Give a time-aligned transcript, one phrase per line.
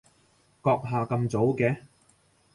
[0.63, 1.77] 閣下咁早嘅？